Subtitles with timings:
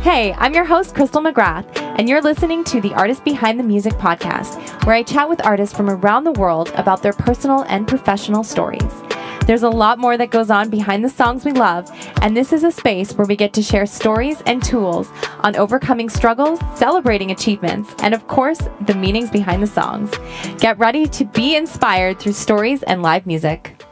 [0.00, 3.92] Hey, I'm your host, Crystal McGrath, and you're listening to the Artist Behind the Music
[3.92, 8.42] podcast, where I chat with artists from around the world about their personal and professional
[8.42, 8.94] stories.
[9.46, 11.90] There's a lot more that goes on behind the songs we love,
[12.22, 15.10] and this is a space where we get to share stories and tools
[15.40, 20.10] on overcoming struggles, celebrating achievements, and of course, the meanings behind the songs.
[20.60, 23.84] Get ready to be inspired through stories and live music.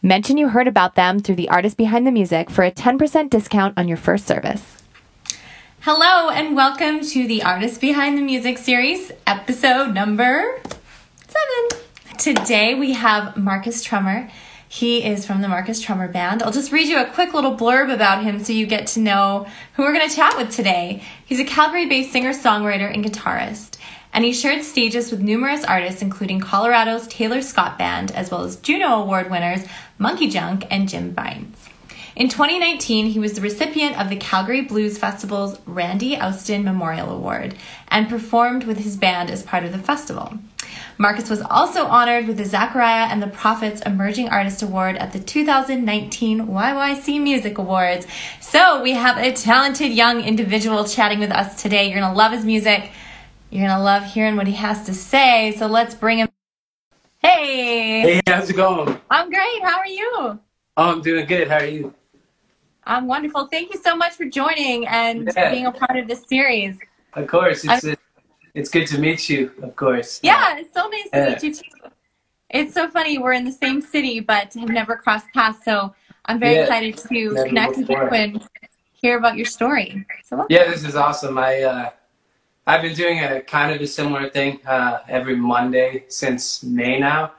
[0.00, 3.76] Mention you heard about them through the artist behind the music for a 10% discount
[3.76, 4.79] on your first service.
[5.82, 10.60] Hello, and welcome to the Artist Behind the Music series, episode number
[11.26, 11.80] seven.
[12.18, 14.30] Today we have Marcus Trummer.
[14.68, 16.42] He is from the Marcus Trummer Band.
[16.42, 19.46] I'll just read you a quick little blurb about him so you get to know
[19.72, 21.02] who we're going to chat with today.
[21.24, 23.78] He's a Calgary based singer songwriter and guitarist,
[24.12, 28.56] and he shared stages with numerous artists, including Colorado's Taylor Scott Band, as well as
[28.56, 29.64] Juno Award winners
[29.98, 31.56] MonkeyJunk and Jim Byrnes.
[32.16, 37.54] In 2019, he was the recipient of the Calgary Blues Festival's Randy Austin Memorial Award
[37.88, 40.34] and performed with his band as part of the festival.
[40.98, 45.20] Marcus was also honored with the Zackariah and the Prophets Emerging Artist Award at the
[45.20, 48.06] 2019 YYC Music Awards.
[48.40, 51.84] So we have a talented young individual chatting with us today.
[51.88, 52.90] You're going to love his music.
[53.50, 55.54] You're going to love hearing what he has to say.
[55.56, 56.28] So let's bring him.
[57.18, 58.00] Hey.
[58.02, 59.00] Hey, how's it going?
[59.10, 59.62] I'm great.
[59.62, 60.40] How are you?
[60.76, 61.48] Oh, I'm doing good.
[61.48, 61.94] How are you?
[62.90, 63.46] I'm wonderful.
[63.46, 65.52] Thank you so much for joining and Yeah.
[65.52, 66.76] being a part of this series.
[67.14, 67.86] Of course, it's
[68.52, 69.52] it's good to meet you.
[69.62, 70.18] Of course.
[70.24, 71.62] Yeah, it's so nice to meet you too.
[72.50, 73.16] It's so funny.
[73.16, 75.64] We're in the same city, but have never crossed paths.
[75.64, 75.94] So
[76.26, 76.62] I'm very Yeah.
[76.62, 78.42] excited to Never connect with you and
[78.92, 80.04] hear about your story.
[80.24, 80.56] So welcome.
[80.56, 81.38] Yeah, this is awesome.
[81.38, 81.90] I uh,
[82.66, 87.30] I've been doing a kind of a similar thing uh, every Monday since May now,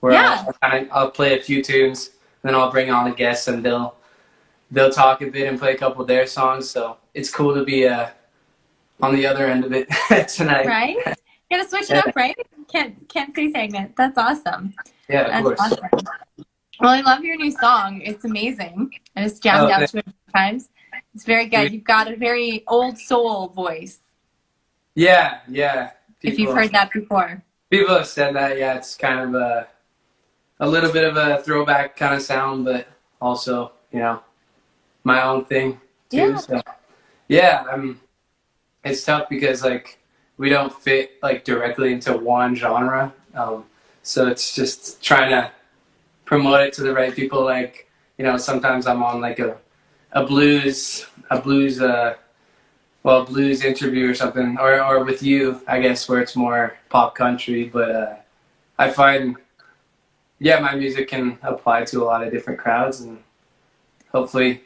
[0.00, 0.44] where Yeah.
[0.60, 2.10] I'll, I'll play a few tunes,
[2.42, 3.94] and then I'll bring on a guest and they'll
[4.72, 6.68] they'll talk a bit and play a couple of their songs.
[6.68, 8.08] So it's cool to be uh,
[9.00, 9.88] on the other end of it
[10.28, 10.66] tonight.
[10.66, 10.96] right?
[11.06, 12.34] You gotta switch it up, right?
[12.72, 13.94] Can't can't say stagnant.
[13.96, 14.72] That's awesome.
[15.08, 15.72] Yeah, of That's course.
[15.82, 16.06] awesome.
[16.80, 18.00] Well, I love your new song.
[18.00, 18.90] It's amazing.
[19.14, 20.68] I just jammed Oh, out to it a few times.
[21.14, 21.70] It's very good.
[21.72, 24.00] You've got a very old soul voice.
[24.94, 25.90] Yeah, yeah.
[26.22, 27.42] if you've heard that before.
[27.70, 29.68] People have said that, yeah, it's kind of a,
[30.60, 32.86] a little bit of a throwback kind of sound, but
[33.20, 34.22] also, you know,
[35.04, 35.80] my own thing
[36.10, 36.16] too.
[36.16, 36.36] Yeah.
[36.36, 36.62] So,
[37.28, 38.00] yeah, um,
[38.84, 39.98] it's tough because like
[40.36, 43.64] we don't fit like directly into one genre, um,
[44.02, 45.50] so it's just trying to
[46.24, 47.44] promote it to the right people.
[47.44, 49.56] Like, you know, sometimes I'm on like a,
[50.12, 52.14] a blues, a blues, uh,
[53.02, 57.14] well, blues interview or something, or, or with you, I guess, where it's more pop
[57.14, 57.64] country.
[57.64, 58.14] But uh,
[58.78, 59.36] I find,
[60.38, 63.18] yeah, my music can apply to a lot of different crowds, and
[64.10, 64.62] hopefully,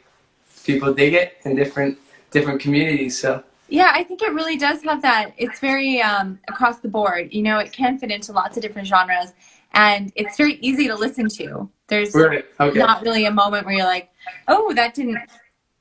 [0.67, 1.97] people dig it in different
[2.29, 3.19] different communities.
[3.19, 5.33] So Yeah, I think it really does have that.
[5.37, 7.33] It's very um, across the board.
[7.33, 9.33] You know, it can fit into lots of different genres,
[9.73, 11.69] and it's very easy to listen to.
[11.87, 12.43] There's okay.
[12.59, 14.09] not really a moment where you're like,
[14.49, 15.19] oh, that didn't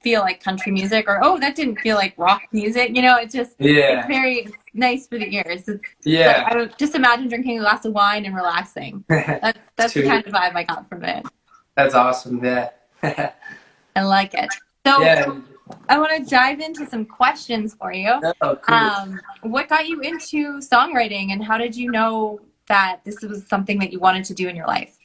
[0.02, 2.94] feel like country music, or oh, that didn't feel like rock music.
[2.94, 5.68] You know, it's just Yeah, it's very nice for the ears.
[5.68, 9.04] It's yeah, like, I would just imagine drinking a glass of wine and relaxing.
[9.08, 11.26] That's that's the kind of vibe I got from it.
[11.74, 12.42] that's awesome.
[12.44, 12.70] Yeah,
[13.02, 14.50] I like it.
[14.86, 15.40] So yeah.
[15.88, 18.20] I want to dive into some questions for you.
[18.40, 18.74] Oh, cool.
[18.74, 22.38] Um, what got you into songwriting, and how did you know
[22.68, 24.96] that this was something that you wanted to do in your life?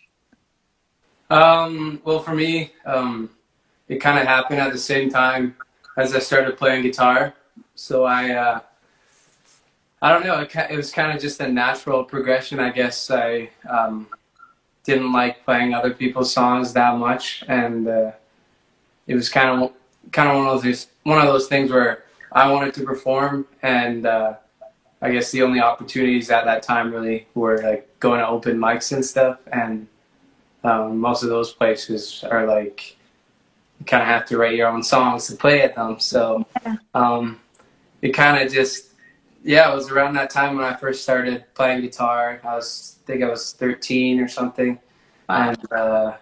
[1.31, 3.31] Um, well, for me, um,
[3.87, 5.55] it kind of happened at the same time
[5.97, 7.33] as I started playing guitar.
[7.73, 8.59] So I, uh,
[9.99, 12.59] I don't know, it, it was kind of just a natural progression.
[12.59, 14.09] I guess I um,
[14.83, 18.11] didn't like playing other people's songs that much, and uh,
[19.07, 19.73] it was kind of
[20.11, 24.05] kind of one of those one of those things where I wanted to perform, and
[24.05, 24.35] uh,
[25.01, 28.91] I guess the only opportunities at that time really were like going to open mics
[28.91, 29.87] and stuff, and
[30.63, 32.95] um, most of those places are like
[33.79, 35.99] you kind of have to write your own songs to play at them.
[35.99, 36.45] So
[36.93, 37.39] um,
[38.01, 38.89] it kind of just
[39.43, 42.39] yeah, it was around that time when I first started playing guitar.
[42.43, 44.79] I was I think I was 13 or something,
[45.27, 45.49] Wow.
[45.49, 46.17] and uh,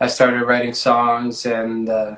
[0.00, 2.16] I started writing songs, and uh,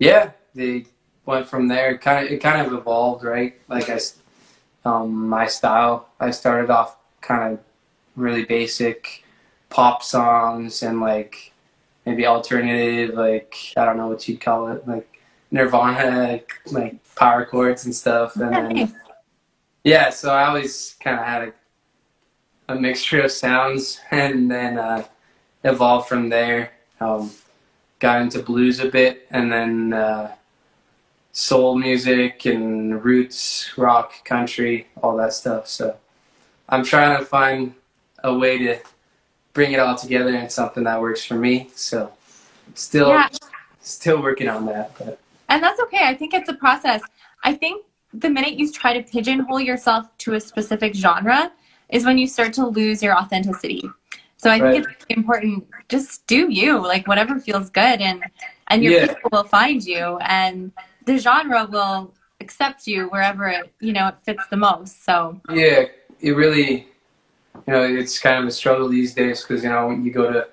[0.00, 0.86] yeah, they
[1.26, 1.96] went from there.
[1.98, 3.54] Kind of it kind of evolved, right?
[3.68, 4.00] Like I,
[4.84, 6.08] um, my style.
[6.18, 7.60] I started off kind of
[8.16, 9.24] really basic
[9.68, 11.52] pop songs and like
[12.04, 15.20] maybe alternative, like I don't know what you'd call it, like
[15.50, 16.40] Nirvana,
[16.72, 18.36] like power chords and stuff.
[18.36, 18.96] And then
[19.84, 21.42] yeah, so I always kind of had
[22.68, 25.04] a, a mixture of sounds, and then uh,
[25.62, 26.72] evolved from there.
[27.00, 27.30] Um,
[28.00, 30.34] got into blues a bit, and then uh,
[31.32, 35.68] soul music and roots, rock, country, all that stuff.
[35.68, 35.96] So
[36.68, 37.74] I'm trying to find
[38.24, 38.78] a way to
[39.52, 41.70] bring it all together in something that works for me.
[41.74, 42.12] So
[42.74, 43.28] still, yeah.
[43.80, 44.92] still working on that.
[44.98, 45.20] But.
[45.48, 46.08] And that's okay.
[46.08, 47.02] I think it's a process.
[47.44, 51.52] I think the minute you try to pigeonhole yourself to a specific genre
[51.88, 53.88] is when you start to lose your authenticity.
[54.40, 54.72] So I right.
[54.72, 55.66] think it's important.
[55.90, 58.24] Just do you like whatever feels good, and
[58.68, 59.06] and your yeah.
[59.08, 60.72] people will find you, and
[61.04, 65.04] the genre will accept you wherever it you know it fits the most.
[65.04, 65.84] So yeah,
[66.20, 66.88] it really,
[67.66, 70.32] you know, it's kind of a struggle these days because you know when you go
[70.32, 70.48] to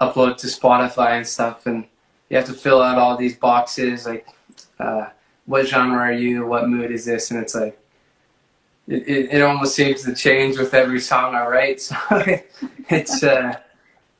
[0.00, 1.86] upload to Spotify and stuff, and
[2.28, 4.26] you have to fill out all these boxes like.
[4.78, 5.06] Uh,
[5.46, 6.46] what genre are you?
[6.46, 7.32] What mood is this?
[7.32, 7.76] And it's like,
[8.90, 11.80] it, it, it almost seems to change with every song I write.
[12.90, 13.56] So it's, uh,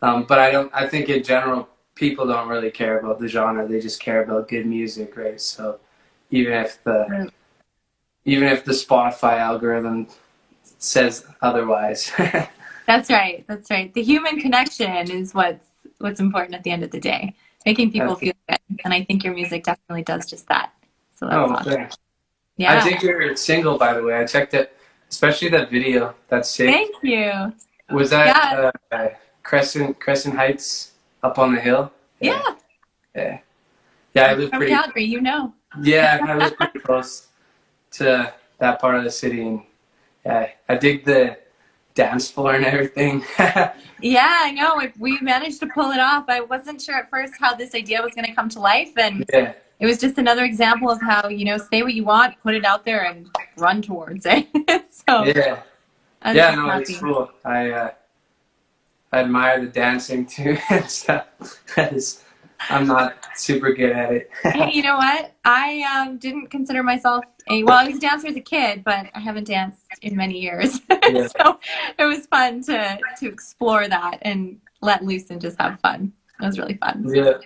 [0.01, 3.67] um, but I don't, I think in general, people don't really care about the genre.
[3.67, 5.41] They just care about good music, right?
[5.41, 5.81] So
[6.31, 7.33] even if the,
[8.25, 10.07] even if the Spotify algorithm
[10.79, 12.13] says otherwise.
[12.87, 13.45] That's right.
[13.49, 13.93] That's right.
[13.93, 15.67] The human connection is what's,
[15.99, 17.35] what's important at the end of the day.
[17.67, 18.59] Making people feel good.
[18.85, 20.73] And I think your music definitely does just that.
[21.17, 21.73] So that's oh, awesome.
[21.73, 21.97] thanks.
[22.61, 22.77] Yeah.
[22.77, 24.15] I think you're single, by the way.
[24.15, 24.77] I checked it,
[25.09, 26.15] especially that video.
[26.29, 26.69] That's sick.
[26.69, 27.55] Thank you.
[27.91, 28.27] Was that
[28.93, 28.99] yeah.
[28.99, 29.09] uh,
[29.43, 30.93] Crescent Crescent Heights
[31.23, 31.91] up on the hill?
[32.21, 32.43] Yeah.
[33.17, 33.39] Yeah.
[34.13, 34.75] Yeah, I live From pretty.
[34.75, 35.55] Calgary, you know.
[35.81, 37.29] Yeah, I live pretty close
[37.93, 39.63] to that part of the city, and
[40.27, 41.39] yeah, I dig the
[41.95, 43.25] dance floor and everything.
[43.39, 44.87] yeah, I know.
[44.99, 46.27] We managed to pull it off.
[46.29, 49.25] I wasn't sure at first how this idea was going to come to life, and
[49.33, 52.55] yeah it was just another example of how you know say what you want, put
[52.55, 54.47] it out there, and run towards it.
[54.91, 55.63] so yeah,
[56.25, 56.83] yeah, no, happy.
[56.83, 57.31] it's cool.
[57.45, 57.91] I uh,
[59.13, 61.27] I admire the dancing too and stuff.
[62.69, 64.31] I'm not super good at it.
[64.43, 65.33] hey, you know what?
[65.47, 67.79] I um, didn't consider myself a well.
[67.79, 70.79] I was a dancer as a kid, but I haven't danced in many years.
[70.91, 71.27] Yeah.
[71.29, 71.59] so
[71.99, 76.13] it was fun to to explore that and let loose and just have fun.
[76.41, 77.11] It was really fun.
[77.13, 77.39] Yeah.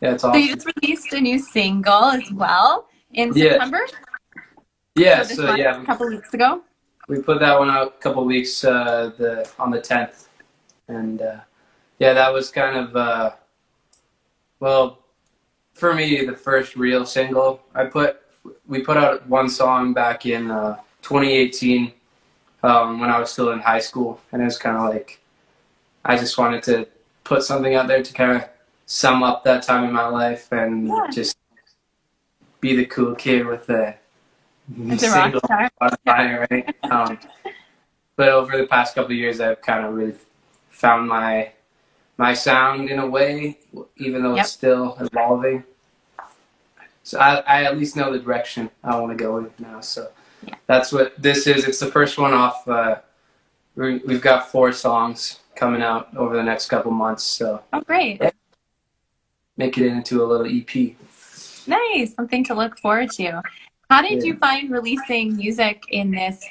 [0.00, 0.40] Yeah, it's awesome.
[0.40, 3.86] So you just released a new single as well in September.
[4.94, 6.62] Yeah, so, so yeah, a couple weeks ago.
[7.08, 10.28] We put that one out a couple weeks uh, the on the tenth,
[10.88, 11.40] and uh,
[11.98, 13.30] yeah, that was kind of uh,
[14.60, 15.04] well
[15.72, 17.60] for me the first real single.
[17.74, 18.22] I put
[18.66, 21.92] we put out one song back in uh, 2018
[22.62, 25.20] um, when I was still in high school, and it was kind of like
[26.04, 26.88] I just wanted to
[27.24, 28.48] put something out there to kind of
[28.86, 31.06] sum up that time in my life and yeah.
[31.12, 31.36] just
[32.60, 33.94] be the cool kid with the
[34.96, 36.74] single fire, right?
[36.84, 37.18] Um,
[38.14, 40.14] but over the past couple of years, I've kind of really
[40.70, 41.52] found my
[42.18, 43.58] my sound in a way,
[43.96, 44.44] even though yep.
[44.44, 45.64] it's still evolving.
[47.02, 49.80] So I, I at least know the direction I want to go in now.
[49.80, 50.08] So
[50.42, 50.54] yeah.
[50.66, 51.64] that's what this is.
[51.64, 52.66] It's the first one off.
[52.66, 52.96] Uh,
[53.74, 57.22] we, have got four songs coming out over the next couple months.
[57.22, 58.22] So oh, great!
[59.56, 60.94] Make it into a little EP.
[61.66, 63.42] Nice, something to look forward to.
[63.90, 64.24] How did yeah.
[64.24, 66.44] you find releasing music in this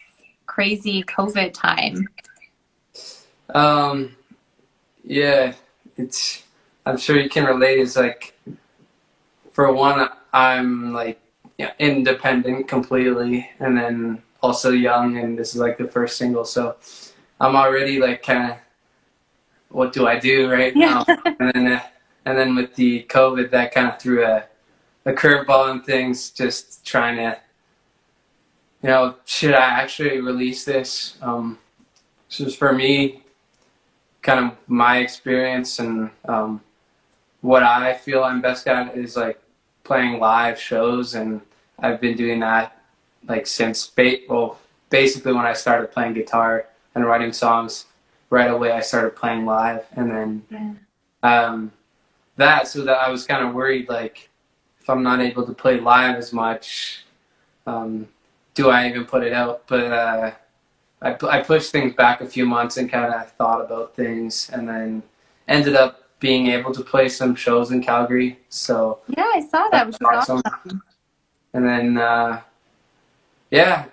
[0.46, 2.08] crazy COVID time?
[3.54, 4.16] Um,
[5.04, 5.54] yeah,
[5.98, 6.44] it's.
[6.86, 7.80] I'm sure you can relate.
[7.80, 8.38] It's like,
[9.52, 11.20] for one, I'm like
[11.58, 16.76] yeah, independent completely, and then also young, and this is like the first single, so
[17.40, 18.58] I'm already like kind of,
[19.70, 21.04] what do I do right yeah.
[21.08, 21.34] now?
[21.40, 21.68] And then.
[21.74, 21.82] Uh,
[22.26, 24.46] and then with the COVID, that kind of threw a,
[25.06, 27.38] a curveball in things, just trying to,
[28.82, 31.18] you know, should I actually release this?
[31.22, 31.60] Um,
[32.28, 33.24] this was for me,
[34.22, 36.62] kind of my experience and um,
[37.42, 39.40] what I feel I'm best at is like
[39.84, 41.42] playing live shows, and
[41.78, 42.82] I've been doing that
[43.28, 44.58] like since ba- well,
[44.90, 46.66] basically when I started playing guitar
[46.96, 47.86] and writing songs.
[48.32, 50.44] Right away, I started playing live, and then.
[50.50, 50.74] Yeah.
[51.22, 51.72] Um,
[52.38, 54.30] that so that I was kind of worried like
[54.80, 57.06] if I'm not able to play live as much,
[57.66, 58.08] um,
[58.54, 59.64] do I even put it out?
[59.68, 60.32] But uh,
[61.02, 64.68] I, I pushed things back a few months and kind of thought about things and
[64.68, 65.04] then
[65.48, 68.40] ended up being able to play some shows in Calgary.
[68.50, 70.42] So yeah, I saw that, which was awesome.
[70.46, 70.84] awesome.
[71.54, 72.42] And then uh,
[73.52, 73.86] yeah,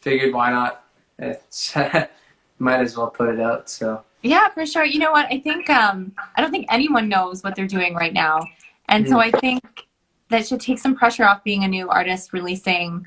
[0.00, 0.84] figured why not?
[1.18, 1.74] It's
[2.58, 3.68] might as well put it out.
[3.68, 4.84] So yeah, for sure.
[4.84, 5.26] You know what?
[5.26, 8.40] I think um, I don't think anyone knows what they're doing right now,
[8.88, 9.62] and so I think
[10.30, 13.06] that should take some pressure off being a new artist releasing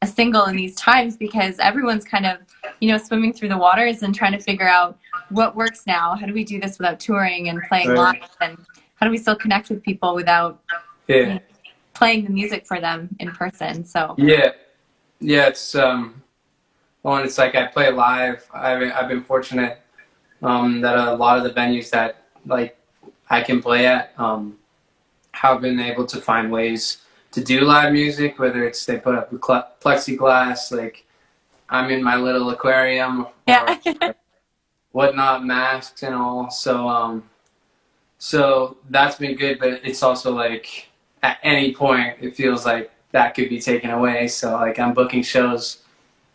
[0.00, 2.38] a single in these times because everyone's kind of
[2.80, 4.98] you know swimming through the waters and trying to figure out
[5.28, 6.16] what works now.
[6.16, 8.20] How do we do this without touring and playing Right.
[8.22, 8.56] live, and
[8.94, 10.62] how do we still connect with people without
[11.06, 11.38] yeah,
[11.92, 13.84] playing the music for them in person?
[13.84, 14.52] So yeah,
[15.20, 15.48] yeah.
[15.48, 16.22] It's um,
[17.02, 18.48] well, and it's like I play live.
[18.54, 19.82] I've I've been fortunate
[20.42, 22.76] um, that a lot of the venues that like
[23.28, 24.56] I can play at um,
[25.32, 26.98] have been able to find ways
[27.32, 28.38] to do live music.
[28.38, 31.04] Whether it's they put up plexiglass, like
[31.68, 33.26] I'm in my little aquarium.
[33.46, 34.14] yeah, or
[34.92, 36.50] whatnot, masks and all.
[36.50, 37.28] So um,
[38.18, 40.88] so that's been good, but it's also like
[41.22, 44.28] at any point it feels like that could be taken away.
[44.28, 45.82] So like I'm booking shows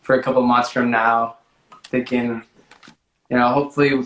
[0.02, 1.38] for a couple months from now,
[1.86, 2.44] thinking,
[3.32, 4.04] you know, hopefully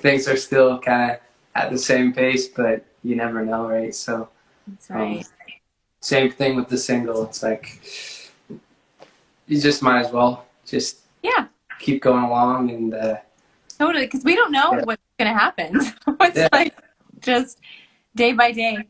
[0.00, 1.18] things are still kind of
[1.54, 3.94] at the same pace, but you never know, right?
[3.94, 4.30] So
[4.66, 5.22] that's right.
[6.00, 7.24] same thing with the single.
[7.24, 7.82] It's like
[9.46, 11.48] you just might as well just Yeah.
[11.78, 12.94] keep going along and.
[12.94, 13.16] Uh,
[13.78, 14.84] Totally, because we don't know Yeah.
[14.84, 15.80] what's going to happen.
[16.04, 16.48] So it's Yeah.
[16.52, 16.74] like
[17.20, 17.58] just
[18.14, 18.88] day by day.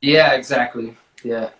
[0.00, 0.96] Yeah, exactly.
[1.22, 1.50] Yeah.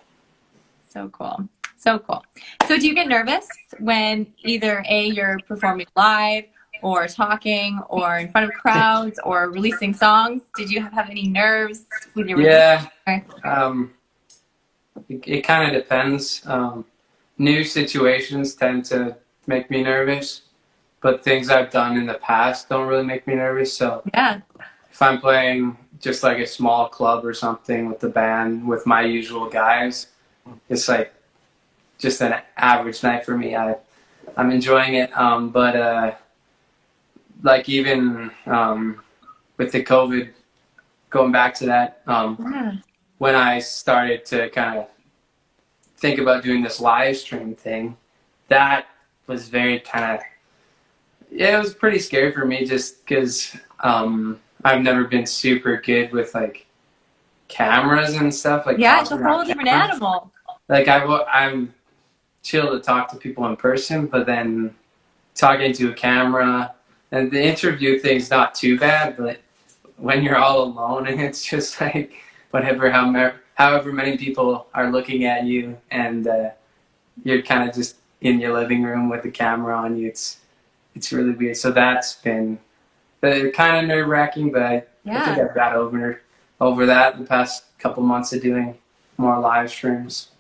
[0.89, 1.47] So cool.
[1.77, 2.25] So cool.
[2.67, 3.47] So do you get nervous
[3.81, 6.45] when either A, you're performing live
[6.85, 10.43] or talking or in front of crowds or releasing songs?
[10.55, 12.87] Did you have any nerves with your Yeah.
[13.43, 13.95] Um,
[15.09, 16.43] it, it kind of depends.
[16.47, 16.85] Um,
[17.39, 20.43] new situations tend to make me nervous,
[21.01, 23.75] but things I've done in the past don't really make me nervous.
[23.75, 24.41] So Yeah.
[24.91, 29.01] if I'm playing just like a small club or something with the band with my
[29.03, 30.09] usual guys,
[30.69, 31.15] it's like
[31.99, 33.57] just an average night for me.
[33.57, 33.77] I
[34.37, 35.17] I'm enjoying it.
[35.17, 36.15] Um, but uh,
[37.45, 39.03] like even um,
[39.59, 40.31] with the COVID,
[41.11, 42.73] going back to that, um, Yeah.
[43.19, 44.89] when I started to kind of
[45.99, 47.97] think about doing this live stream thing,
[48.49, 48.87] that
[49.29, 50.21] was very kind of
[51.31, 56.13] yeah, it was pretty scary for me just because um, I've never been super good
[56.13, 56.67] with like
[57.49, 59.91] cameras and stuff like Yeah, it's a whole different cameras.
[59.97, 60.33] animal.
[60.69, 61.75] Like I, I'm
[62.43, 64.75] chill to talk to people in person, but then
[65.35, 66.75] talking to a camera
[67.15, 69.39] and the interview thing's not too bad, but
[69.99, 72.13] when you're all alone and it's just like
[72.51, 76.51] whatever, however, however many people are looking at you and uh,
[77.23, 80.39] you're kind of just in your living room with the camera on you, it's
[80.97, 81.57] it's really weird.
[81.57, 82.59] So that's been
[83.23, 86.21] uh, kind of nerve wracking, but I, I think I've got over
[86.61, 88.77] over that the past couple months of doing
[89.19, 90.31] more live streams.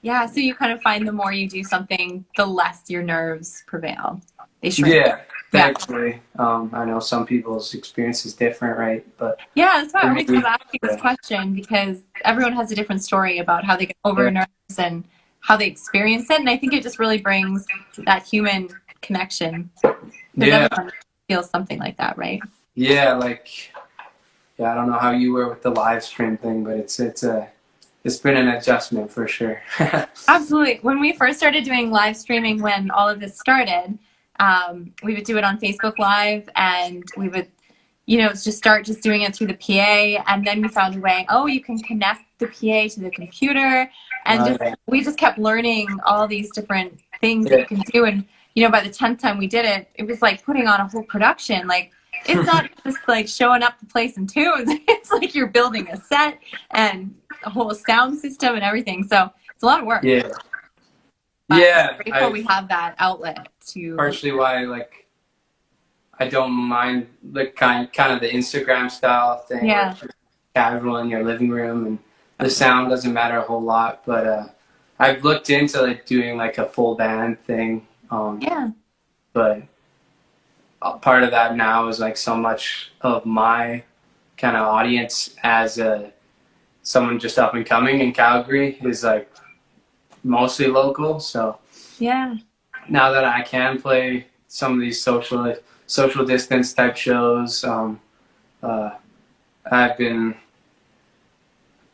[0.00, 0.24] Yeah.
[0.26, 4.20] So you kind of find the more you do something, the less your nerves prevail.
[4.62, 4.94] They shrink.
[4.94, 5.20] Yeah,
[5.52, 5.64] Yeah.
[5.64, 6.20] thankfully.
[6.38, 9.04] Um, I know some people's experience is different, right?
[9.18, 13.02] But Yeah, that's why I always love asking this question because everyone has a different
[13.02, 15.04] story about how they get over nerves and
[15.40, 16.38] how they experience it.
[16.38, 17.66] And I think it just really brings
[17.98, 18.68] that human
[19.00, 19.70] connection.
[20.36, 20.68] yeah,
[21.28, 22.40] feels something like that, right?
[22.74, 23.72] yeah, like
[24.58, 27.22] yeah, I don't know how you were with the live stream thing, but it's it's
[27.22, 27.48] a
[28.04, 29.62] it's been an adjustment for sure.
[30.28, 30.78] Absolutely.
[30.82, 33.98] When we first started doing live streaming, when all of this started,
[34.40, 37.48] um, we would do it on Facebook Live, and we would,
[38.06, 41.00] you know, just start just doing it through the PA, and then we found a
[41.00, 41.26] way.
[41.28, 43.88] Oh, you can connect the PA to the computer,
[44.24, 48.06] and just we just kept learning all these different things that you can do.
[48.06, 50.80] And you know, by the tenth time we did it, it was like putting on
[50.80, 51.68] a whole production.
[51.68, 51.92] Like
[52.26, 54.70] it's not just like showing up to play some tunes.
[54.88, 56.38] It's like you're building a set
[56.70, 59.06] and a whole sound system and everything.
[59.06, 60.02] So it's a lot of work.
[60.02, 60.30] yeah,
[61.50, 61.96] But yeah.
[61.96, 63.96] Grateful I- we have that outlet to.
[63.96, 65.06] partially why like
[66.18, 69.66] I don't mind the kind kind of the Instagram style thing.
[69.66, 69.94] Yeah.
[70.54, 71.98] Casual in your living room and
[72.38, 74.46] the sound doesn't matter a whole lot, but uh,
[74.98, 77.86] I've looked into like doing like a full band thing.
[78.10, 78.70] Um, Yeah,
[79.32, 79.62] but
[81.00, 83.82] part of that now is like so much of my
[84.36, 86.12] kind of audience as a
[86.82, 89.30] someone just up and coming in Calgary is like
[90.22, 91.20] mostly local.
[91.20, 91.58] So
[91.98, 92.36] yeah,
[92.88, 95.54] now that I can play some of these social
[95.86, 98.00] social distance type shows, um,
[98.62, 98.90] uh,
[99.70, 100.34] I've been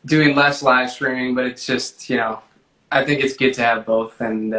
[0.05, 2.41] doing less live streaming, but it's just you know
[2.91, 4.55] I think it's good to have both, and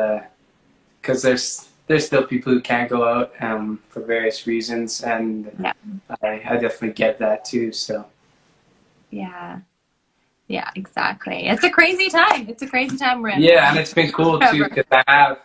[1.00, 5.72] because there's there's still people who can't go out um, for various reasons, and Yeah.
[6.22, 7.72] I, I definitely get that too.
[7.72, 8.06] So
[9.10, 9.60] yeah,
[10.48, 10.70] yeah.
[10.74, 11.46] Exactly.
[11.46, 12.48] It's a crazy time.
[12.48, 13.42] It's a crazy time we're in.
[13.42, 15.38] yeah, and it's been cool too because I have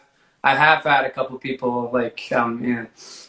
[0.43, 2.87] I have had a couple people like um, you know,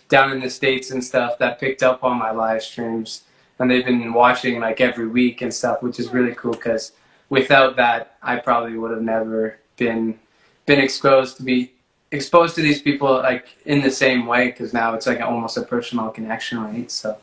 [0.08, 3.24] down in the states and stuff that picked up on my live streams,
[3.58, 6.92] and they've been watching like every week and stuff, which is really cool because
[7.28, 10.18] without that, I probably would have never been
[10.66, 11.72] been exposed to be
[12.10, 15.62] exposed to these people like in the same way because now it's like almost a
[15.62, 16.90] personal connection, right?
[16.90, 17.18] So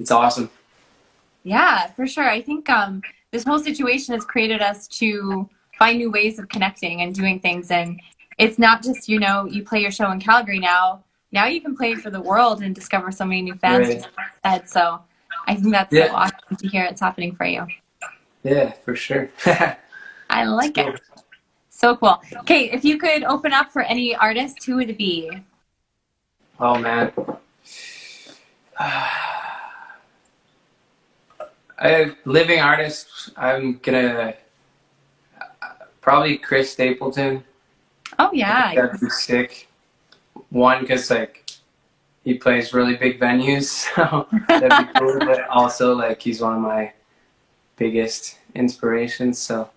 [0.00, 0.50] it's awesome.
[1.44, 2.28] Yeah, for sure.
[2.28, 3.02] I think um,
[3.32, 7.70] this whole situation has created us to find new ways of connecting and doing things.
[7.70, 8.00] And
[8.38, 11.04] it's not just, you know, you play your show in Calgary now.
[11.32, 14.06] Now you can play for the world and discover so many new fans.
[14.44, 14.68] Right.
[14.68, 15.00] So
[15.46, 16.08] I think that's yeah.
[16.08, 17.66] so awesome to hear it's happening for you.
[18.42, 19.28] Yeah, for sure.
[20.30, 21.00] I like it.
[21.68, 22.22] So cool.
[22.38, 25.30] Okay, if you could open up for any artist, who would it be?
[26.58, 27.12] Oh man.
[31.78, 33.30] I living artists.
[33.36, 34.34] I'm gonna
[36.00, 37.44] probably Chris Stapleton.
[38.18, 39.68] Oh yeah, that'd be sick.
[40.50, 41.44] One, because like
[42.24, 43.64] he plays really big venues,
[43.94, 45.18] so that'd be cool.
[45.20, 46.92] but also, like he's one of my
[47.76, 49.68] biggest inspirations, so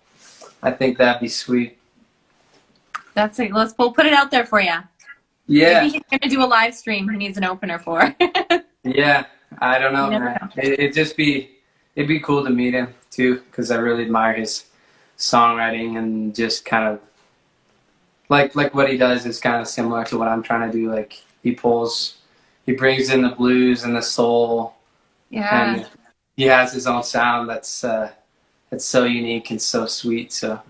[0.62, 1.76] I think that'd be sweet.
[3.14, 3.52] That's it.
[3.52, 4.78] Let's we'll put it out there for you.
[5.46, 5.80] Yeah.
[5.80, 7.08] Maybe he's gonna do a live stream.
[7.08, 8.14] He needs an opener for.
[8.84, 9.26] yeah,
[9.58, 10.20] I don't know, man.
[10.20, 10.48] Know.
[10.56, 11.58] It, it'd just be
[11.94, 14.64] it'd be cool to meet him too, because I really admire his
[15.18, 17.00] songwriting and just kind of
[18.28, 20.90] like like what he does is kind of similar to what I'm trying to do.
[20.90, 22.18] Like he pulls,
[22.64, 24.74] he brings in the blues and the soul.
[25.28, 25.74] Yeah.
[25.74, 25.88] And
[26.36, 28.10] he has his own sound that's uh,
[28.70, 30.32] that's so unique and so sweet.
[30.32, 30.60] So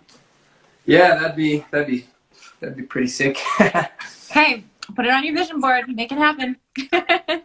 [0.86, 2.06] yeah, that'd be that'd be
[2.58, 3.36] that'd be pretty sick.
[4.28, 4.64] hey,
[4.96, 5.84] put it on your vision board.
[5.88, 6.56] Make it happen.
[6.92, 7.42] yeah,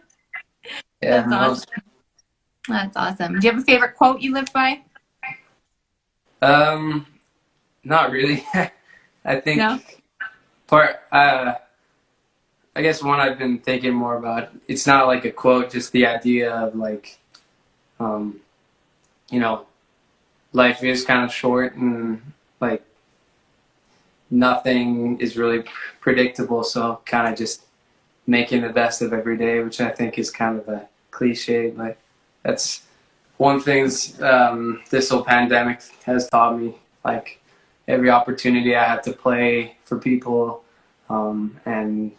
[1.00, 1.82] that's awesome.
[2.68, 3.38] That's awesome.
[3.38, 4.82] Do you have a favorite quote you live by?
[6.42, 7.06] Um,
[7.84, 8.44] not really.
[9.24, 9.80] I think no?
[10.66, 10.96] part.
[11.10, 11.54] Uh,
[12.74, 14.50] I guess one I've been thinking more about.
[14.68, 17.18] It's not like a quote, just the idea of like,
[17.98, 18.40] um,
[19.30, 19.66] you know,
[20.52, 22.20] life is kind of short and
[22.60, 22.84] like
[24.30, 25.64] nothing is really
[26.00, 26.64] predictable.
[26.64, 27.62] So kind of just
[28.26, 31.96] making the best of every day, which I think is kind of a cliche, but
[32.46, 32.82] that's
[33.38, 36.76] one thing um, this whole pandemic has taught me.
[37.04, 37.40] Like
[37.88, 40.62] every opportunity I have to play for people
[41.10, 42.12] um, and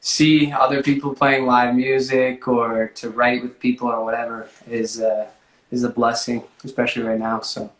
[0.00, 5.28] see other people playing live music or to write with people or whatever is uh,
[5.70, 7.40] is a blessing, especially right now.
[7.40, 7.70] So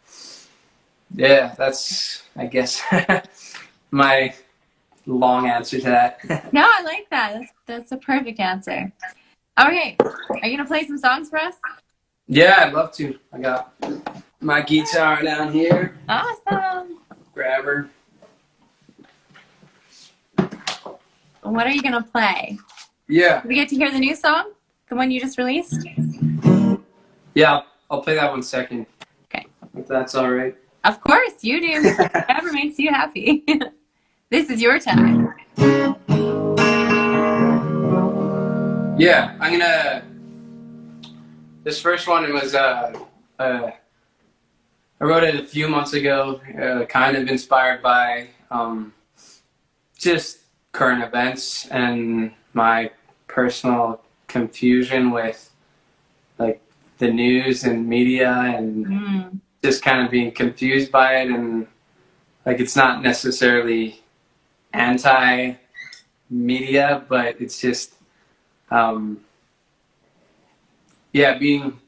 [1.13, 2.83] yeah, that's I guess
[3.91, 4.33] my
[5.07, 6.53] long answer to that.
[6.53, 7.35] no, I like that.
[7.35, 8.93] That's, that's a perfect answer.
[9.61, 11.55] Okay, are you gonna play some songs for us?
[12.29, 13.19] Yeah, I'd love to.
[13.33, 13.75] I got
[14.41, 15.97] my guitar down here.
[16.09, 16.99] Awesome.
[17.35, 17.89] Grab her.
[21.43, 22.59] What are you gonna play?
[23.09, 23.41] Yeah.
[23.41, 24.53] Did we get to hear the new song?
[24.89, 25.85] The one you just released?
[27.35, 28.87] Yeah, I'll play that one second.
[29.25, 29.47] Okay.
[29.77, 30.57] If that's all right.
[30.85, 31.95] Of course, you do.
[32.13, 33.45] Whatever makes you happy.
[34.31, 35.35] this is your time.
[38.99, 40.03] Yeah, I'm gonna.
[41.63, 42.99] This first one was uh,
[43.39, 43.71] uh,
[45.01, 48.93] I wrote it a few months ago, uh, kind of inspired by um,
[49.97, 50.41] just
[50.73, 52.91] current events and my
[53.29, 55.49] personal confusion with
[56.39, 56.61] like
[56.99, 59.41] the news and media and mm.
[59.63, 61.69] just kind of being confused by it and
[62.45, 64.01] like it's not necessarily
[64.73, 65.55] anti
[66.31, 67.95] media but it's just
[68.71, 69.21] um,
[71.13, 71.79] yeah, being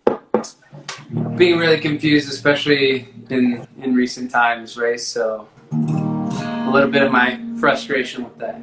[1.36, 5.00] being really confused, especially in in recent times, right?
[5.00, 8.60] So a little bit of my frustration with that.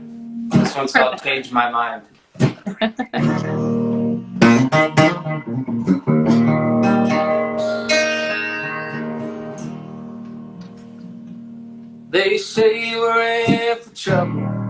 [0.50, 2.04] This one's called "Change My Mind."
[12.10, 14.68] they say we're in for trouble.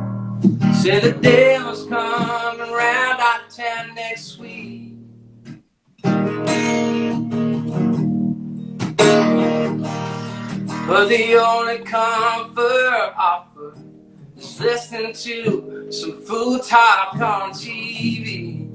[0.73, 3.06] Say the devil's coming round
[3.57, 4.93] Ten next week.
[10.85, 13.77] But the only comfort offered
[14.37, 18.67] is listening to some food talk on TV.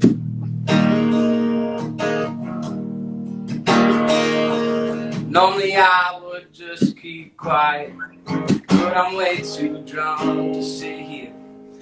[5.30, 7.92] Normally I would just keep quiet,
[8.26, 11.32] but I'm way too drunk to sit here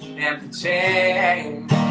[0.03, 1.90] and pretend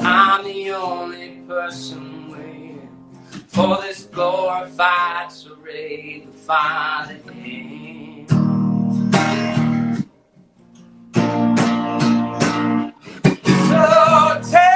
[0.00, 2.88] I'm the only person waiting
[3.46, 10.06] for this glorified parade to finally end.
[13.68, 14.75] So take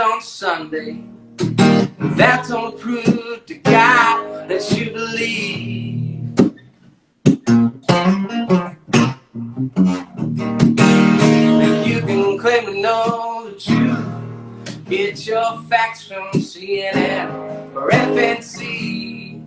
[0.00, 1.04] on Sunday.
[2.16, 6.50] That don't prove to God that you believe.
[10.78, 14.06] And you can claim to know the truth.
[14.88, 19.44] Get your facts from CNN or FNC.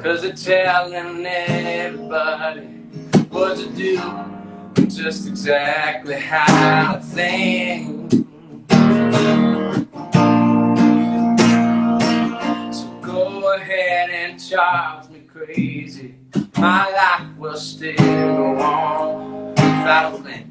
[0.00, 2.60] Cause they're telling everybody
[3.30, 3.98] what to do,
[4.74, 8.10] just exactly how to think.
[12.72, 16.14] So go ahead and charge me crazy.
[16.58, 20.46] My life will still go on without a blink.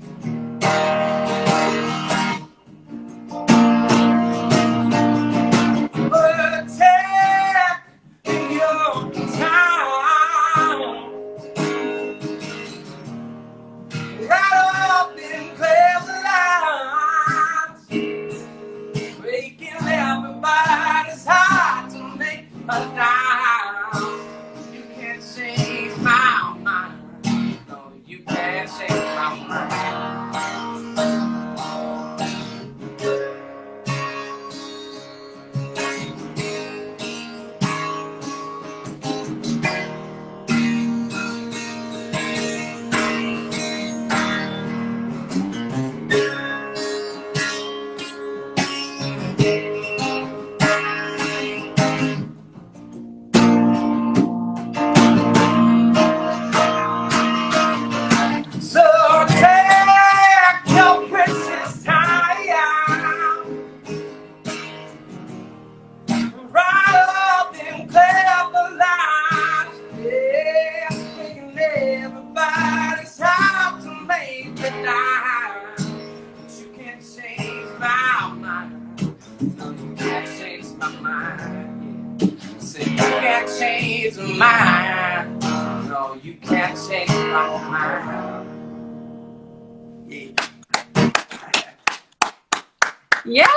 [93.26, 93.48] Yeah,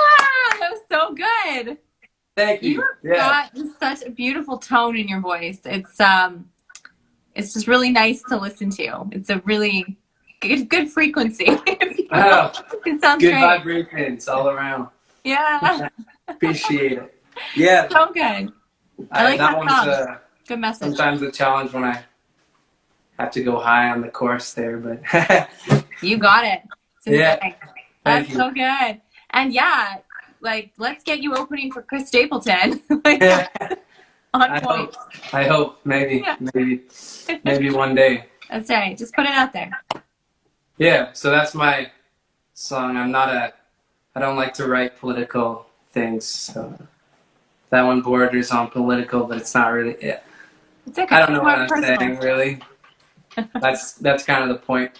[0.59, 1.77] that was so good.
[2.35, 2.69] Thank you.
[3.03, 3.47] You've Yeah.
[3.53, 5.59] got such a beautiful tone in your voice.
[5.65, 6.49] It's um,
[7.35, 9.07] it's just really nice to listen to.
[9.11, 9.97] It's a really
[10.41, 11.47] good good frequency.
[12.09, 12.53] Oh,
[12.85, 13.41] it sounds good great.
[13.41, 14.87] vibrations all around.
[15.25, 15.89] Yeah,
[16.29, 17.21] Appreciate it.
[17.53, 17.89] Yeah.
[17.89, 18.53] so good.
[19.11, 19.89] I like that that one's song.
[19.89, 20.95] uh, Good message.
[20.95, 22.01] sometimes a challenge when I
[23.19, 25.01] have to go high on the chorus there, but
[26.01, 26.61] You got it.
[27.05, 27.35] It's Yeah.
[27.41, 27.55] Thank
[28.05, 28.35] That's you.
[28.35, 29.01] so good.
[29.37, 29.97] And yeah,
[30.41, 32.81] like let's get you opening for Chris Stapleton.
[33.05, 33.21] Like,
[34.33, 34.93] on I point.
[34.95, 36.35] hope, I hope maybe, Yeah.
[36.53, 36.81] maybe,
[37.45, 38.25] maybe one day.
[38.49, 38.97] That's right.
[38.97, 39.71] Just put it out there.
[40.77, 41.91] Yeah, so that's my
[42.53, 42.97] song.
[42.97, 43.53] I'm not a,
[44.15, 46.77] I don't like to write political things, so
[47.69, 50.23] that one borders on political, but it's not really it.
[50.87, 51.15] It's okay.
[51.15, 51.99] I don't know what I'm personal.
[51.99, 52.59] saying really.
[53.61, 54.91] That's that's kind of the point.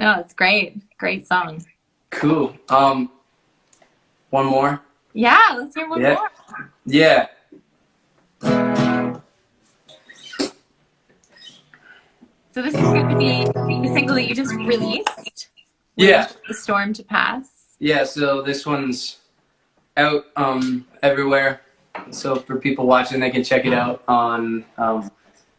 [0.00, 0.80] No, it's great.
[0.98, 1.62] Great song.
[2.08, 2.56] cool.
[2.70, 3.10] Um,
[4.30, 4.80] one more.
[5.12, 6.14] Yeah, let's hear one Yeah.
[6.14, 6.30] more.
[6.86, 7.26] Yeah.
[12.52, 15.48] So this is going to be the single that you just released.
[15.96, 16.28] Yeah.
[16.48, 17.76] The Storm to Pass.
[17.78, 18.04] Yeah.
[18.04, 19.18] So this one's
[19.98, 21.60] out um everywhere.
[22.10, 25.10] So for people watching, they can check it out on um,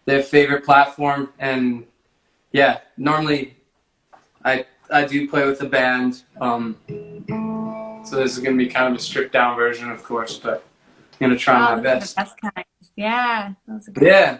[0.05, 1.29] their favorite platform.
[1.39, 1.85] And
[2.51, 3.55] yeah, normally
[4.45, 6.23] I I do play with a band.
[6.39, 6.77] Um,
[8.05, 10.63] so this is gonna be kind of a stripped down version, of course, but
[11.13, 12.17] I'm gonna try Oh, my best.
[12.17, 12.65] are the best kind.
[12.95, 13.53] Yeah.
[13.67, 14.03] Those are good.
[14.03, 14.39] Yeah.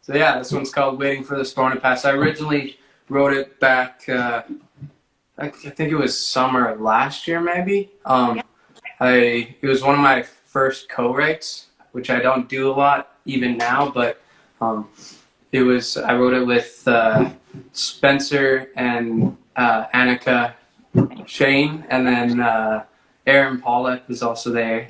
[0.00, 3.58] So yeah, this one's called "Waiting for the Storm to Pass." I originally wrote it
[3.60, 4.08] back.
[4.08, 4.42] Uh,
[5.38, 7.90] I, I think it was summer of last year, maybe.
[8.04, 8.42] Um, Yeah.
[9.00, 13.56] I it was one of my first co-writes, which I don't do a lot even
[13.56, 14.20] now, but
[14.60, 14.88] um,
[15.52, 15.96] it was.
[15.96, 17.30] I wrote it with uh,
[17.72, 20.54] Spencer and uh, Annika
[21.26, 22.84] Shane, and then uh,
[23.26, 24.88] Aaron Pollock was also there,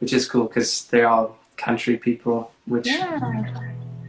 [0.00, 2.86] which is cool because they're all country people, which.
[2.86, 3.44] Yeah.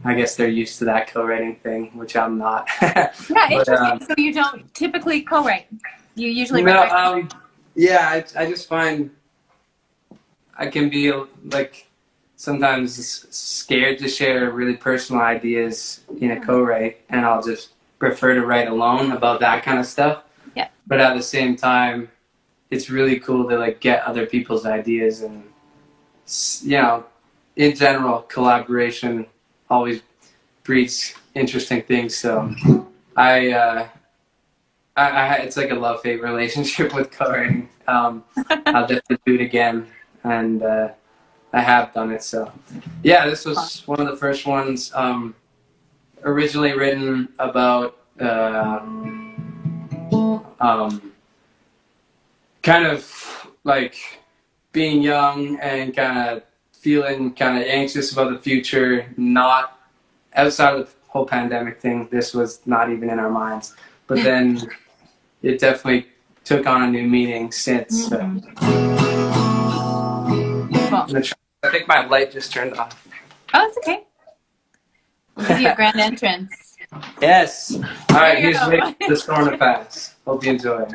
[0.06, 2.68] I guess they're used to that co-writing thing, which I'm not.
[2.82, 3.76] Yeah, But, interesting.
[3.78, 5.66] um, so you don't typically co-write.
[6.14, 6.92] You usually no, write.
[6.92, 7.28] um,
[7.74, 9.10] yeah, I, I just find
[10.58, 11.10] I can be
[11.46, 11.86] like
[12.36, 18.44] sometimes scared to share really personal ideas in a co-write, and I'll just prefer to
[18.44, 20.24] write alone about that kind of stuff.
[20.54, 20.68] Yeah.
[20.86, 22.10] But at the same time,
[22.70, 25.44] it's really cool to like get other people's ideas and
[26.62, 27.04] you know,
[27.56, 29.26] in general, collaboration
[29.68, 30.02] always
[30.62, 32.16] breeds interesting things.
[32.16, 32.54] So
[33.16, 33.88] I, uh,
[34.96, 37.68] I, I it's like a love hate relationship with co-writing.
[37.86, 38.24] Um,
[38.66, 39.86] I'll definitely do it again,
[40.22, 40.88] and uh,
[41.52, 42.22] I have done it.
[42.22, 42.50] So
[43.02, 44.92] yeah, this was one of the first ones.
[44.94, 45.34] Um,
[46.24, 48.80] originally written about uh,
[50.60, 51.12] um,
[52.62, 53.96] kind of like
[54.72, 59.78] being young and kind of feeling kind of anxious about the future, not
[60.34, 62.08] outside of the whole pandemic thing.
[62.10, 63.74] This was not even in our minds,
[64.06, 64.60] but then
[65.42, 66.08] it definitely
[66.44, 68.08] took on a new meaning since.
[68.08, 68.18] So.
[71.62, 73.06] I think my light just turned off.
[73.54, 74.04] Oh, it's okay.
[75.36, 76.76] We'll give you a grand entrance.
[77.20, 77.74] Yes.
[77.74, 80.14] All right, here's Rick, the storm to pass.
[80.26, 80.86] Hope you enjoy.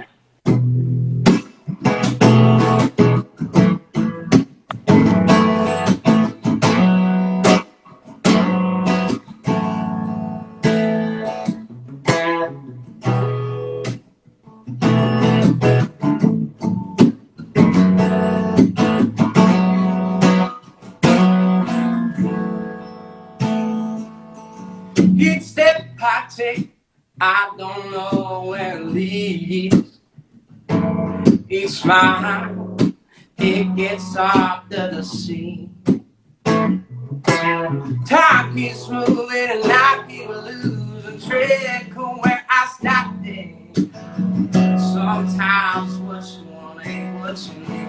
[28.59, 29.99] It leads.
[31.49, 32.77] Each smile,
[33.37, 35.69] it gets harder to see.
[38.05, 43.75] Time keeps moving and I keep losing track of where I stopped it.
[44.79, 47.87] Sometimes what you want ain't what you need.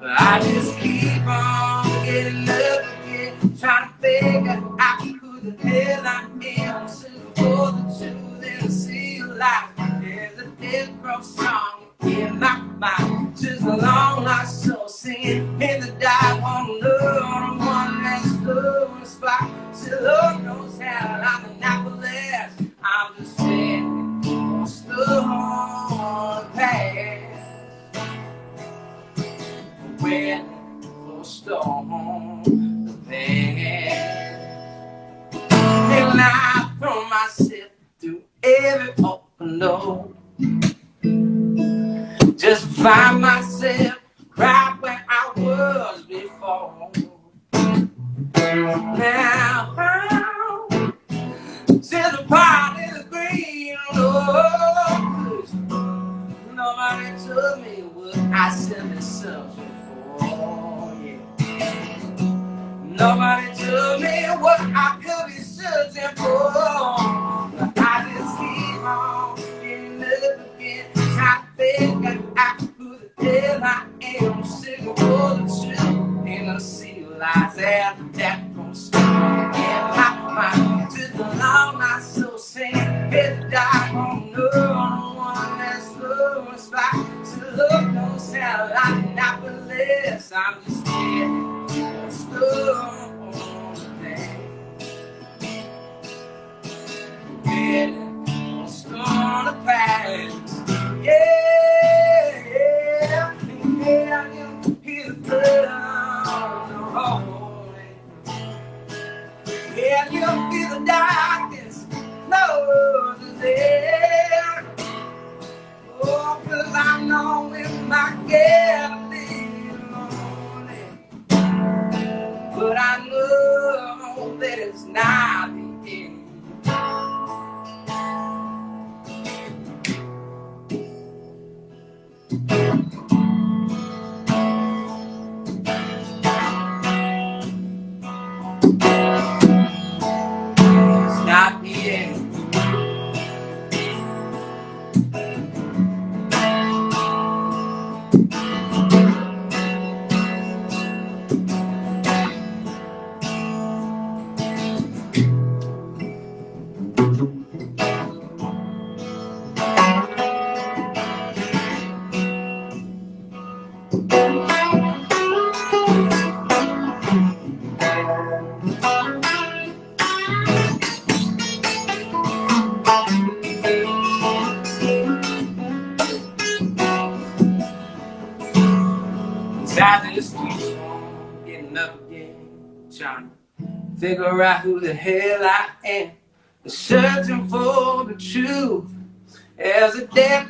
[0.00, 6.02] But I just keep on getting up again, trying to figure out who the hell
[6.06, 6.88] I am.
[7.34, 8.21] For the truth and
[9.42, 13.36] There's a cross song in my mind.
[13.36, 18.04] Just a long lost soul singing in the dark on the on one
[18.44, 19.50] low in spot.
[19.74, 22.52] Still Lord knows how I'm an Annapolis.
[22.84, 23.36] I'm just
[24.84, 27.18] still on the path
[30.00, 30.46] waiting
[30.82, 34.38] for storm to pass.
[35.34, 38.92] And I throw myself through every
[39.42, 40.08] door.
[42.36, 43.98] Just find myself
[44.36, 46.90] right where I was before.
[48.34, 50.94] Now I'm
[51.82, 55.44] still a part the green road.
[56.54, 60.94] Nobody told me what I said myself before.
[61.02, 61.20] Yeah.
[62.84, 65.00] Nobody told me what I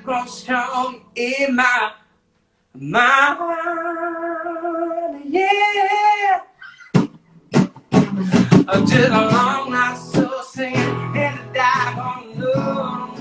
[0.02, 1.92] cross tongue in my
[2.74, 3.38] mind.
[5.24, 6.40] Yeah.
[8.86, 12.52] Just a long night so singing in the dark on the.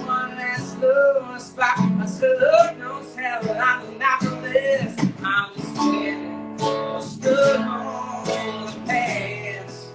[0.05, 1.77] One last slow spot.
[1.77, 4.99] I said, Lord knows heaven, I'm not for this.
[5.23, 6.57] I'm just standing,
[7.01, 9.89] stood on the past.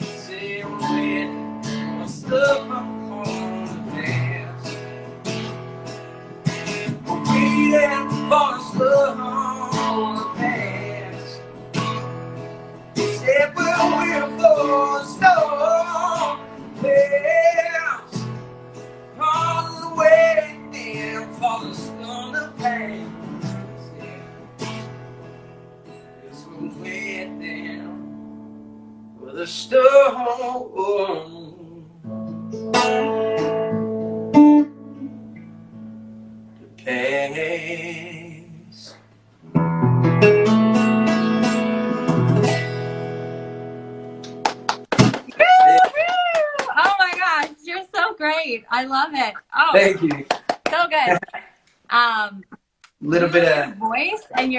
[0.00, 2.99] Say, I'm waiting, I'm stuck on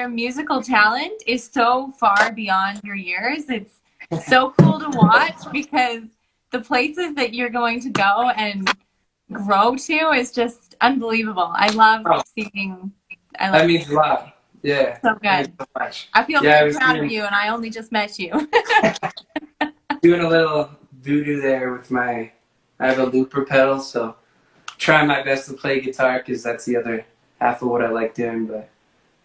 [0.02, 3.44] your musical talent is so far beyond your years.
[3.50, 3.82] It's
[4.28, 6.06] so cool to watch because
[6.50, 8.68] the places that you're going to go and
[9.32, 11.52] grow to is just unbelievable.
[11.54, 12.24] I love Oh.
[12.34, 12.92] seeing.
[13.40, 14.38] I love that means a lot.
[14.64, 15.00] Yeah.
[15.02, 15.54] So good.
[15.60, 16.10] So much.
[16.16, 18.32] I feel Yeah, I proud of you, and I only just met you.
[20.02, 22.32] Doing a little voodoo there with my.
[22.80, 24.16] I have a looper pedal, so
[24.80, 27.06] trying my best to play guitar because that's the other
[27.40, 28.48] half of what I like doing.
[28.48, 28.68] But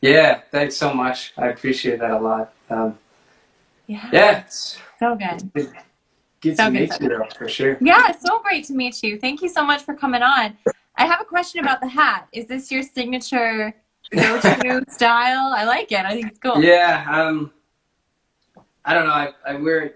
[0.00, 1.32] yeah, thanks so much.
[1.36, 2.52] I appreciate that a lot.
[2.70, 2.98] Um,
[3.86, 5.50] yeah, yeah, it's so good.
[6.40, 7.78] good So to good, meet so you though, for sure.
[7.80, 9.18] Yeah, it's so great to meet you.
[9.18, 10.56] Thank you so much for coming on.
[10.96, 12.28] I have a question about the hat.
[12.32, 13.74] Is this your signature
[14.10, 15.52] go-to style?
[15.54, 16.04] I like it.
[16.04, 16.62] I think it's cool.
[16.62, 17.52] Yeah, um,
[18.84, 19.12] I don't know.
[19.12, 19.94] I, I wear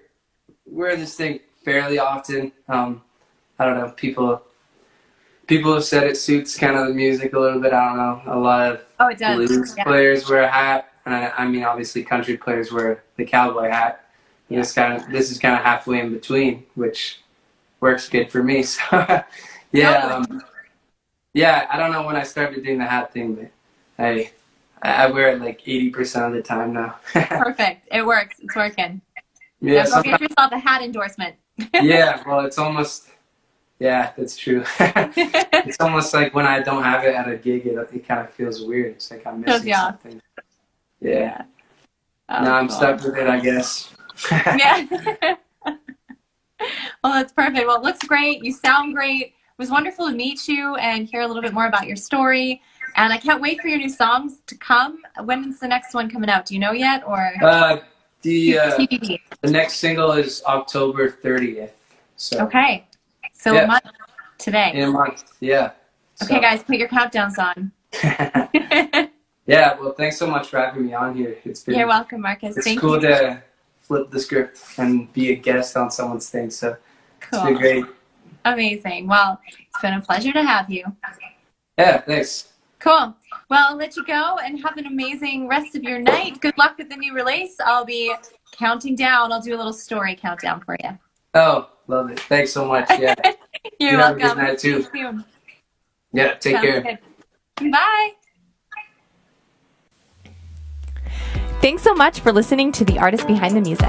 [0.66, 2.52] wear this thing fairly often.
[2.68, 3.02] Um,
[3.58, 3.90] I don't know.
[3.96, 4.42] People
[5.50, 7.72] people have said it suits kind of the music a little bit.
[7.72, 8.22] I don't know.
[8.32, 9.36] A lot of Oh, it does.
[9.48, 9.82] blues Yeah.
[9.84, 14.04] players wear a hat, and I, I mean, obviously, country players wear the cowboy hat.
[14.48, 17.20] And This kind of this is kind of halfway in between, which
[17.80, 18.62] works good for me.
[18.74, 19.22] So,
[19.72, 20.42] yeah, um,
[21.34, 21.66] yeah.
[21.70, 23.50] I don't know when I started doing the hat thing, but
[23.96, 24.30] hey,
[24.82, 26.96] I I wear it like eighty percent of the time now.
[27.12, 27.86] Perfect.
[27.92, 28.36] It works.
[28.40, 29.00] It's working.
[29.60, 31.34] yeah, Yeah, go get yourself a hat endorsement.
[31.74, 32.22] yeah.
[32.26, 33.10] Well, it's almost
[33.80, 34.62] yeah, that's true.
[34.78, 38.30] it's almost like when I don't have it at a gig, it, it kind of
[38.30, 38.92] feels weird.
[38.92, 40.02] It's like I'm missing off.
[40.02, 40.20] something.
[41.00, 41.44] Yeah.
[42.28, 43.90] Oh, now I'm stuck with it, I guess.
[44.30, 44.86] Yeah.
[45.64, 47.66] well, that's perfect.
[47.66, 48.44] Well, it looks great.
[48.44, 49.22] You sound great.
[49.22, 52.60] It was wonderful to meet you and hear a little bit more about your story.
[52.96, 55.00] And I can't wait for your new songs to come.
[55.24, 56.44] When is the next one coming out?
[56.44, 57.02] Do you know yet?
[57.06, 57.78] Or Uh,
[58.20, 58.86] the uh,
[59.40, 61.70] the next single is October 30th.
[62.16, 62.86] So Okay.
[63.40, 63.62] So Yeah.
[63.62, 63.84] a month
[64.36, 64.72] today.
[64.74, 65.24] in a month.
[65.40, 65.70] Yeah.
[66.22, 67.72] Okay, So- guys, put your countdowns on.
[69.46, 69.78] yeah.
[69.80, 71.36] Well, thanks so much for having me on here.
[71.44, 72.56] It's been You're welcome, Marcus.
[72.58, 73.08] it's Thank cool you.
[73.08, 73.42] to
[73.80, 76.50] flip the script and be a guest on someone's thing.
[76.50, 76.76] So
[77.22, 77.58] it's been Cool.
[77.58, 77.84] great.
[78.44, 79.06] Amazing.
[79.06, 80.84] Well, it's been a pleasure to have you.
[81.78, 81.98] Yeah.
[82.02, 82.52] Thanks.
[82.78, 83.14] Cool.
[83.48, 86.40] Well, I'll let you go and have an amazing rest of your night.
[86.42, 87.56] Good luck with the new release.
[87.64, 88.14] I'll be
[88.52, 89.32] counting down.
[89.32, 90.98] I'll do a little story countdown for you.
[91.34, 92.20] Oh, love it.
[92.20, 92.86] Thanks so much.
[92.98, 93.14] Yeah.
[93.78, 94.38] You're You have a welcome.
[94.38, 95.24] good night, See you too.
[96.12, 96.34] Yeah.
[96.34, 96.98] Take Sounds care.
[97.58, 97.70] good.
[97.72, 98.10] Bye.
[101.60, 103.88] Thanks so much for listening to the artist behind the music.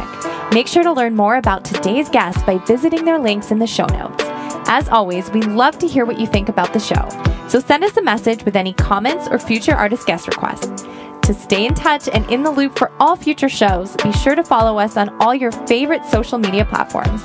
[0.53, 3.85] Make sure to learn more about today's guest by visiting their links in the show
[3.85, 4.23] notes.
[4.67, 7.07] As always, we love to hear what you think about the show.
[7.47, 10.83] So send us a message with any comments or future artist guest requests.
[11.23, 14.43] To stay in touch and in the loop for all future shows, be sure to
[14.43, 17.21] follow us on all your favorite social media platforms.